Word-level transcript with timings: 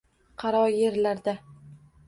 Qaro 0.43 0.61
yerlarda 0.77 1.37